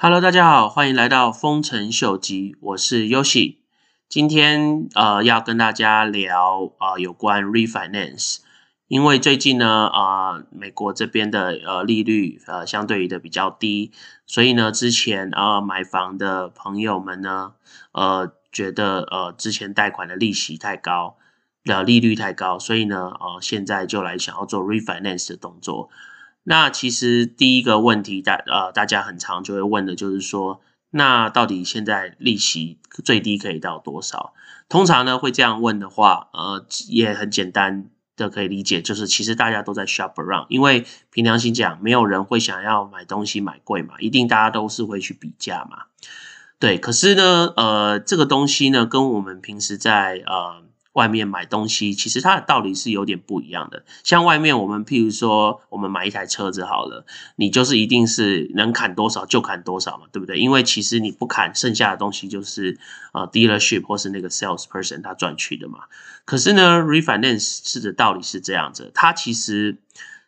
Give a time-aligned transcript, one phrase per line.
[0.00, 3.56] Hello，大家好，欢迎来到丰臣秀吉，我是 Yoshi。
[4.08, 8.36] 今天呃要跟大家聊啊有关 refinance，
[8.86, 13.90] 因为最近呢啊美国这边的呃利率呃相对于的比较低，
[14.24, 17.54] 所以呢之前啊买房的朋友们呢
[17.90, 21.16] 呃觉得呃之前贷款的利息太高，
[21.64, 25.90] 的利率太高，所以呢呃现在就来想要做 refinance 的动作。
[26.48, 34.32] 那其实第一个问题，大呃大家很常就会问的就是说，那到底现在利息最低可以到多少？
[34.66, 45.82] 通常呢会这样问的话，呃也很简单的可以理解，就是其实大家都在 shop around，因为凭良心讲，没有人会想要买东西买贵嘛，一定大家都是会去比价嘛。
[46.58, 50.66] 对，可是呢，呃这个东西呢跟我们平时在呃。
[50.98, 53.84] 外面买东西，其实它的道理是有点不一样的。
[54.02, 60.36] 像外面我们，譬如说，我们买一台车子好了，你就是一定是能砍多少就砍多少嘛，对不对？
[60.38, 62.76] 因为其实你不砍，剩下的东西就是
[63.12, 65.84] 呃 dealership 或是那个 sales person 他赚取的嘛。
[66.24, 69.78] 可是呢，refinance 是的道理是这样子，它其实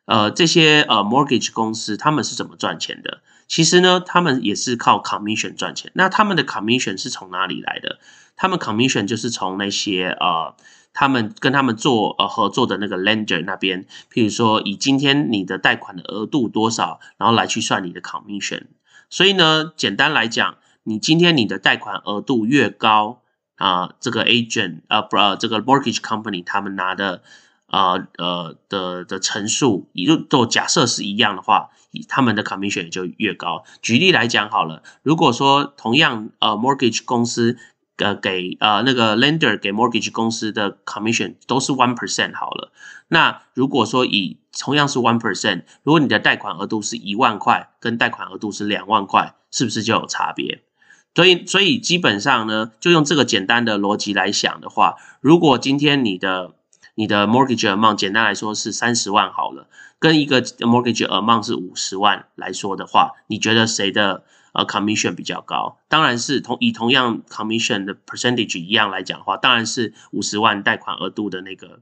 [0.04, 3.22] 呃这些呃 mortgage 公司他们是怎么赚钱的？
[3.50, 5.90] 其实呢，他们也是靠 commission 赚钱。
[5.96, 7.98] 那他们的 commission 是从哪里来的？
[8.36, 10.54] 他们 commission 就是从那些呃，
[10.92, 18.66] 他们跟他们做呃合作的那个 lender 那边，譬如说以今天你的贷款的额度多少，然后来去算你的 commission。
[19.08, 23.22] 所以呢，简单来讲，你今天你的贷款额度越高
[23.56, 27.24] 啊，这个 agent 呃不呃这个 mortgage company 他们拿的
[27.70, 31.70] 呃呃的的陈述，也就都假设是一样的话，
[32.08, 33.64] 他们的 commission 也就越高。
[33.80, 37.56] 举例来讲好了，如果说同样呃 mortgage 公司
[37.96, 42.72] 呃，给呃那个 lender 给 mortgage 公司的 commission 都是 one percent 好了。
[43.08, 50.62] 那如果说以同样是 one percent，如果你的贷款额度是一万块，跟贷款额度是两万块，是不是就有差别？
[51.14, 56.54] 所以，所以基本上呢，就用这个简单的逻辑来想的话，如果今天你的
[57.00, 59.68] 你的 mortgage amount 简单来说是三十万好了，
[59.98, 64.24] 跟一个 mortgage amount 是五十万来说的话，你觉得谁的？
[64.52, 71.78] 呃，commission 比较高，当然是同以同样 commission 的 percentage 一样来讲的话，当然是五十万贷款额度的那个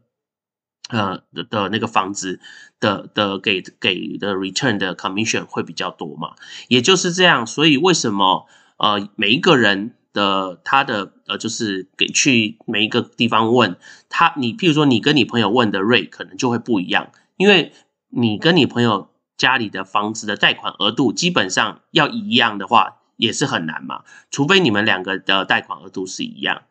[0.91, 2.41] 呃的的那个房子
[2.79, 6.35] 的的给给的 return 的 commission 会比较多嘛，
[6.69, 8.47] 也就是这样，所以为什么
[8.77, 13.77] 呃每一个人的他的呃就是给去每一个地方问
[14.09, 17.73] 他，你譬如说你跟你朋友问的 rate 可能就会不一样，因为
[18.09, 19.11] 你跟你朋友。
[19.39, 24.03] 家里的房子的贷款额度基本上要一样的话，也是很难嘛。
[24.33, 26.63] 除非你们两个的贷款额度是一样。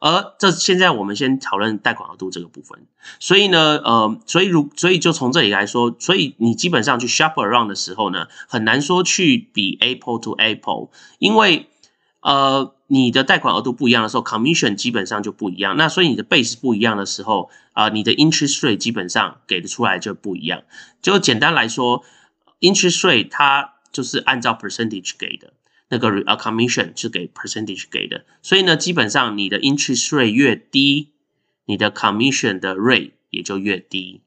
[0.00, 2.88] 而这现在我们先讨论贷款额度这个部分。
[3.20, 10.88] 所以呢，呃，所以如所以就从这里来说，所以你基本上去 shop around 的时候呢，很难说去比 Apple to Apple，
[11.20, 11.68] 因为
[12.26, 12.72] 呃。
[12.88, 15.76] 你的贷款额度不一样的时候，commission 基本上就不一样。
[15.76, 20.62] 那所以你的 base 不一样的时候，啊，你的 interest rate 基本上给的出来就不一样。
[21.02, 22.04] 就简单来说
[22.60, 25.52] ，interest rate 它就是按照 percentage 给的，
[25.88, 28.24] 那个呃 commission 是给 percentage 给的。
[28.40, 31.10] 所以呢，基本上你的 interest rate 越低，
[31.64, 34.20] 你的 commission 的 rate 也就越低。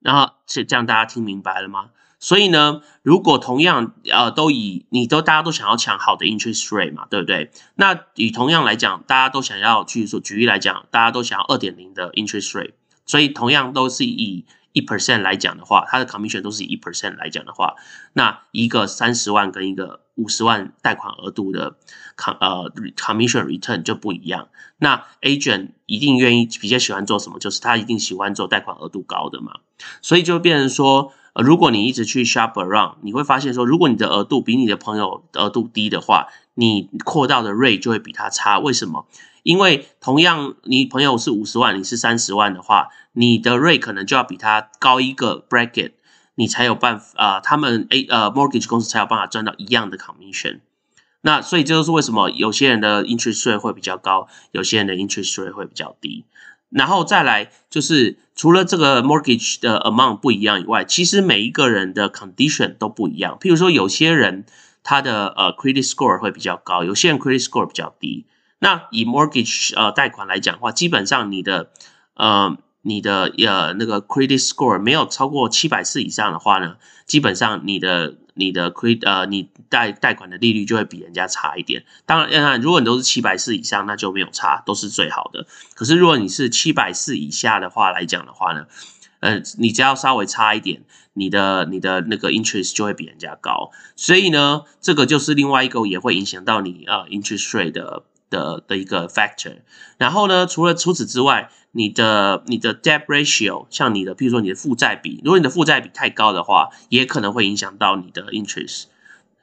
[0.00, 1.90] 然后是这样，大家听明白了吗？
[2.18, 7.50] 所以呢，如果同样呃都以你都大家都想要抢好的 interest rate 嘛，对不对？
[7.74, 12.72] 那以同样来讲，大家都想要去说举例来讲，大家都想要二点零的 interest rate，
[13.04, 14.44] 所以同样都是以
[14.76, 17.76] 一 percent 来讲的话，它的 commission 都是以一 percent 来讲的话，
[18.12, 21.76] 那一个三十万跟一个五十万贷款额度的
[22.18, 24.48] com 呃 commission return 就不一样。
[24.76, 27.38] 那 agent 一定愿意比较喜欢做什么？
[27.38, 29.60] 就是他一定喜欢做贷款额度高的嘛，
[30.02, 31.12] 所以就变成说。
[31.36, 38.58] 如果你一直去 shop around，你会发现说，如果你的额度比你的朋友额度低的话，你扩到的 rate 就会比他差。
[38.58, 39.06] 为什么？
[39.46, 45.92] 因为同样你朋友是五十万，你是三十万的话，你的 rate 可能就要比他高一个 bracket，
[46.34, 50.58] 你才有办法啊，他们 a 呃 mortgage 公司才有办法赚到一样的 commission。
[51.20, 56.24] 那所以这就是为什么有些人的 interest rate 会比较高，有些人的 interest rate 会比较低。
[56.68, 63.38] 然后再来就是，除了这个 mortgage 的 amount 不一样以外，其实每一个人的 condition 都不一样。
[63.40, 64.44] 譬如说，有些人
[64.82, 68.26] 他的呃 credit score 会比较高，有些人 credit score 比较低。
[68.58, 71.70] 那以 mortgage 呃贷款来讲的话，基本上你的
[72.14, 81.84] 呃你的呃那个 credit score 没有超过七百四以上的话呢，基本上你的你的亏呃你贷贷款的利率就会比人家差一点。
[82.06, 85.46] 当然，如果你都是七百四以上，那就没有差，都是最好的。
[85.74, 88.66] 可是如果你是七百四以下的话来讲的话呢，
[89.20, 93.70] 呃，你只要稍微差一点，你的你的那个 interest 就会比人家高。
[93.96, 99.56] 所以呢，这个就是另外一个也会影响到你呃 interest rate 的的的一个 factor。
[99.98, 108.84] 然后呢，除了除此之外，你的你的 debt ratio，像你的，比如说你的负债比，如果你的负债比太高的话，也可能会影响到你的 interest。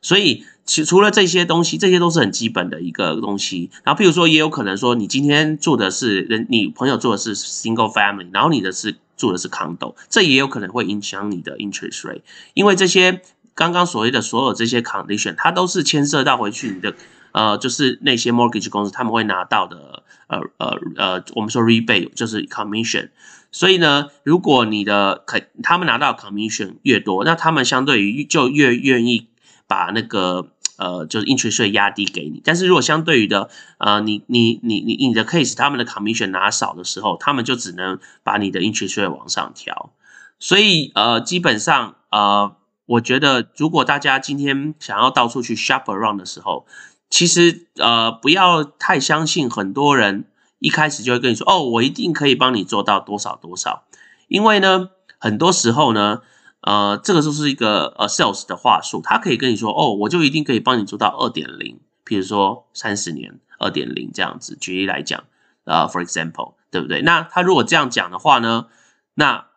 [0.01, 3.71] 所以，其除了这些东西，这些都是很基本的一个东西。
[3.85, 12.21] 然后，譬如说，也有可能说，你今天住的是人，你朋友住的是 single family，然后你的是住的是 condo，这也有可能会影响你的 interest rate。
[12.53, 13.21] 因为这些
[13.55, 16.93] 刚刚所谓的所有这些 condition，它都是牵涉到回去你的
[17.33, 23.09] 呃，就是那些 mortgage 公司他们会拿到的呃呃呃，我们说 rebate 就是 commission。
[23.51, 29.27] 所以呢，如果你的可他们拿到 commission 越多，那他们相对于就越愿意。
[29.65, 33.49] 把那个呃，就是 interest 税压低给你，但是如果相对于的
[33.79, 39.93] 呃，你你你你你的 case，他们的 commission 拿少的时候，他们就只能把你的 interest 税往上调。
[40.37, 46.67] 所以呃，基本上呃，我觉得如果大家今天想要到处去 shop around 的时候，
[47.13, 50.25] 其实呃，不要太相信很多人
[50.57, 53.83] 一开始就会跟你说，哦，我一定可以帮你做到多少多少，
[54.27, 54.89] 因为呢，
[55.19, 56.21] 很多时候呢。
[56.65, 64.55] 呃，这个就是一个呃 sales 的话术，他可以跟你说，哦，我就一定可以帮你做到二点零，比如说三十年二点零这样子。
[64.55, 65.25] 举例来讲，
[65.65, 67.01] 呃，for example，对不对？
[67.01, 68.67] 那他如果这样讲的话呢，
[69.15, 69.47] 那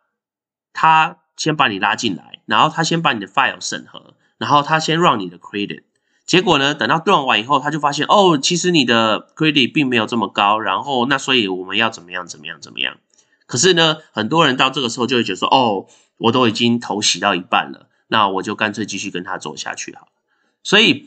[0.72, 5.84] 他先把你拉进来，然后他先把你的 file 审核，然后他先让你的 credit，
[6.26, 12.96] 结果呢，等到 run 完以后，他就发现，哦，其实你的 credit 并没有这么高，然后那所以我们要怎么样怎么样怎么样？
[13.46, 15.86] 可是呢，很多人到这个时候就会觉得说，哦。
[16.18, 20.12] 我都已经头洗到一半了，那我就干脆继续跟他走下去好了。
[20.62, 21.06] 所以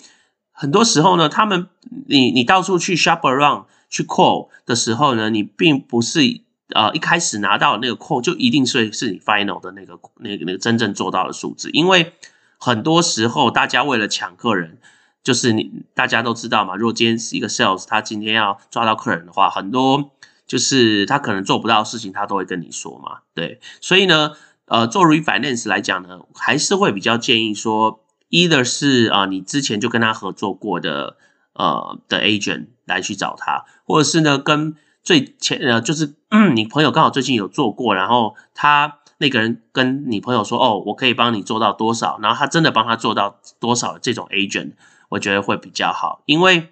[0.52, 1.68] 很多时候呢，他们
[2.06, 6.42] 你你到处去 shop around 去 call 的时候呢，你并不是
[6.76, 12.14] 呃一开始拿到那个 call 就一定是是你 final 的那个那个那个真正做到的数字，因为
[12.60, 14.78] 很多时候大家为了抢客人，
[15.24, 20.12] 就是你大家都知道嘛，如果今天是一个 sales，他今天要抓到客人的话，很多
[20.48, 24.32] 就是他可能做不到的事情，他都会跟你说嘛，对，所以呢。
[24.72, 31.18] 呃，做 refinance 来讲呢，还是会比较建议说，either 是啊，你之前就跟他合作过的
[31.54, 36.14] 呃的 agent 来去找他，或者是呢，跟最前呃，就是
[36.54, 44.74] 你朋友刚好最近有做过，然后他那个人跟你朋友说，哦，我可以帮你做到多少，然后他真的帮他做到多少这种 agent，
[45.10, 46.70] 我觉得会比较好，因为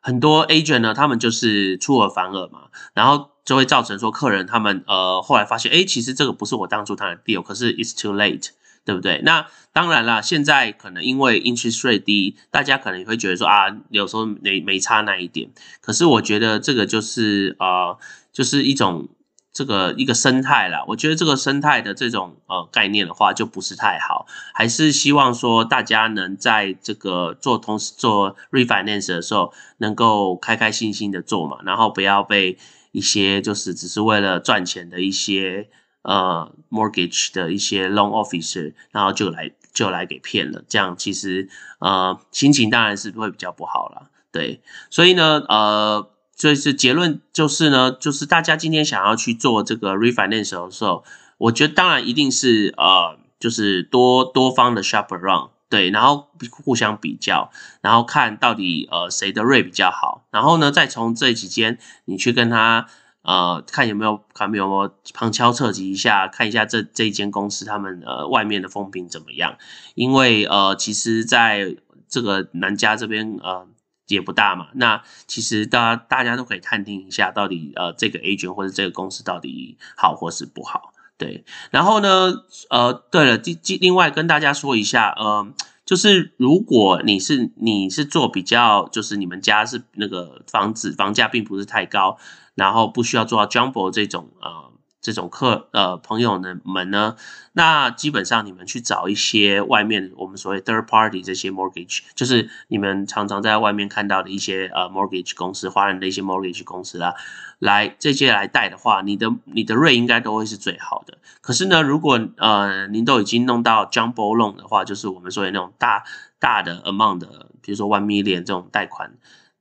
[0.00, 3.32] 很多 agent 呢，他们就是出尔反尔嘛，然后。
[3.46, 8.48] 就会造成说客人他们呃后来发现，哎，其实这个不是我当初谈的 deal，可是 it's too late，
[8.84, 9.22] 对不对？
[9.24, 15.48] 那当然啦，现在可能因为 interest rate 低，大家可能也会觉得说啊，有时候没没差那一点。
[15.80, 17.96] 可是我觉得这个就是呃，
[18.32, 19.08] 就是一种
[19.56, 20.84] 这个一个生态啦。
[20.86, 24.26] 我觉得这个生态的这种呃概念的话，就不是太好。
[24.52, 32.58] 还是希望说大家能在这个做同时做 refinance 的时候，能够开开心心的做嘛，然后不要被。
[32.92, 35.68] 一些就是只是为了赚钱的一些
[36.00, 51.02] 呃 mortgage 的一些 loan officer，然后就来就来给骗了，这样其实呃心情当然是会比较不好了，对，所以呢呃，所以是结论就是呢，就是大家今天想要去做这个 refinance 的时候，
[51.38, 55.50] 我觉得当然一定是呃就是多多方的 shop around。
[55.68, 56.28] 对，然后
[56.62, 57.50] 互相比较，
[57.80, 62.86] 然后看到底呃谁的瑞比较好，然后呢，再从这几间你去跟他
[63.22, 69.58] 呃看有没有看有没有旁敲侧击一下，看一下这这一间公司他们呃外面的风评怎么样？
[69.96, 71.74] 因为呃其实在
[72.08, 73.66] 这个南家这边呃
[74.08, 80.92] 也不大嘛，那其实大大家都可以探听一下，到底呃这个 agent 或者这个公司到底好或是不好。
[81.18, 82.34] 对，然后呢，
[82.70, 85.46] 呃，对了，另另另外跟大家说一下，呃，
[85.84, 92.18] 就是如果你是你是做比较，就是你们家是那个房子房价并不是太高，
[92.54, 94.75] 然后不需要做到 jumbo 这种，呃。
[95.06, 97.14] 这种客呃朋友呢们呢，
[97.52, 107.14] 那基本上你们去找一些外面我们所谓 third party 这些 mortgage，就是你们常常在外面看到的一些呃 mortgage 公司，华人的一些 mortgage 公司啦，
[107.60, 111.18] 来这些来贷的话，你的你的 rate 应该都会是最好的。
[111.40, 116.02] 可是呢，如果呃您都已经弄到 jumbo loan 的话，就是我们所谓那种大
[116.40, 119.12] 大的 amount 的，比如说 one million 这种贷款。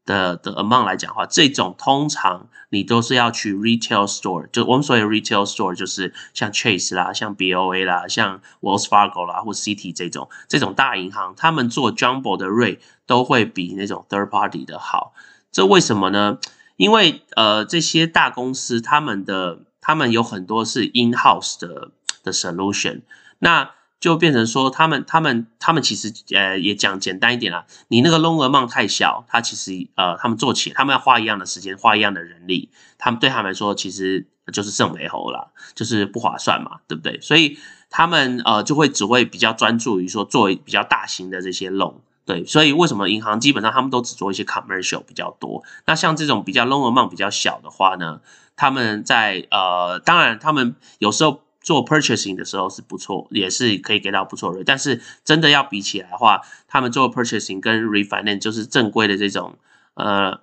[0.06, 9.52] 的的 amount 来讲话，这种通常你都是要去 retail store，就我们所谓 retail store 就是像 Chase 啦、像 BOA 啦、像 Wells Fargo 啦或
[9.52, 15.14] City 这种这种大银行，他们做 jumbo 的 rate 都会比那种 third party 的好。
[15.52, 16.38] 这为什么呢？
[16.78, 21.92] 因为呃这些大公司他们的他们有很多是 in house 的
[22.24, 23.02] 的 solution，
[23.40, 37.20] 那就变成说他们他们他们其实呃也讲简单一点啦，你那个 loan amount 太小，他其实呃他们做起他们要花一样的时间，花一样的人力，他们对他们来说其实就是剩没猴啦，就是不划算嘛，对不对？
[37.22, 37.58] 所以
[37.90, 41.96] 他们呃就会只会比较专注于说做比较大型的这些 loan。
[42.26, 45.64] 对，所以为什么银行基本上他们都只做一些 commercial 比较多？
[45.86, 48.20] 那像这种比较 loan amount 比较小的话呢，
[48.56, 54.64] 他们在呃，当然他们有时候做 purchasing 的时候是不错，也是可以给到不错的。
[54.64, 59.58] 但是真的要比起来的话，他们做 purchasing 跟 refinance 就是正规的这种
[59.96, 60.40] 呃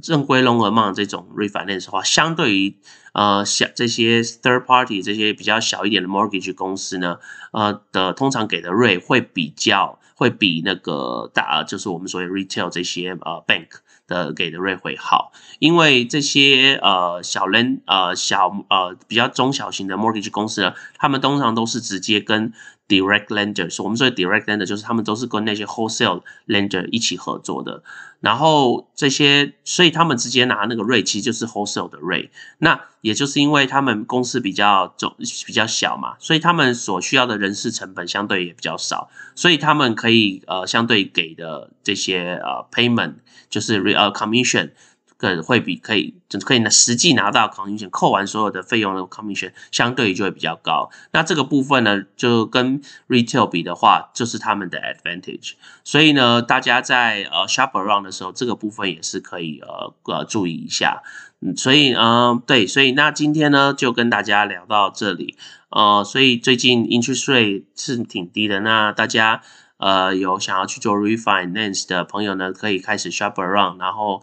[0.00, 2.78] 正规 loan amount 这种 refinance 的话，相对于
[3.12, 7.18] 呃小这些 third party 这些比较小一点的 mortgage 公司呢，
[7.52, 9.98] 呃的通常给的 rate 会比较。
[10.20, 13.68] 会比那个大，就是我们所谓 retail 这些呃 bank
[14.06, 22.52] 的给的 rate 会好，因为这些呃小人呃小呃比较中小型的 mortgage 公司呢，他们通常都是直接跟
[22.90, 27.84] direct lenders，我们说的 direct lender 就是他们都是跟那些 wholesale lender 一起合作的。
[28.18, 32.28] 然后这些，所以他们直接拿那个 rate，其实就是 wholesale 的 rate。
[32.58, 35.14] 那也就是因为他们公司比较总
[35.46, 43.14] 比较小嘛，所以他们所需要的人事成本相对也比较少，所以他们可以呃相对给的这些呃 payment
[43.48, 44.72] 就是 re 呃 commission。
[45.20, 50.90] 个会比可以，就可以呢实际拿到 commission，扣完所有的费用的 commission，相对就会比较高。
[51.12, 55.52] 那这个部分呢，就跟 retail 比的话，就是他们的 advantage。
[55.84, 61.02] 所以呢，大家在呃 shop around 的时候，这个部分也是可以呃呃注意一下。
[61.40, 65.36] 嗯，所以嗯对，所以那今天呢就跟大家聊到这里。
[65.68, 69.42] 呃，所以最近 interest rate 是挺低的，那大家
[69.76, 74.22] 呃有想要去做 refinance 的朋友呢，可以开始 shop around，然后。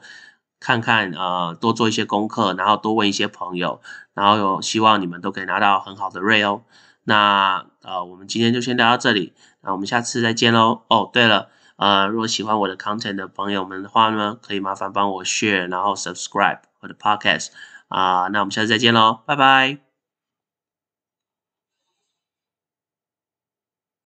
[0.59, 3.81] 看看呃，多做一些功课，然后多问一些朋友，
[4.13, 6.63] 然后有希望你们都可以拿到很好的 rate 哦。
[7.03, 10.81] 那呃，我们今天就先聊到这里，那我们下次再见喽。
[10.89, 17.49] 哦，对了，呃，如果喜欢我的 content 的朋友们的话呢，可以麻烦帮我 share，然后 subscribe 或者 podcast
[17.87, 18.27] 啊。
[18.27, 19.86] 那我们下次再见喽，拜拜。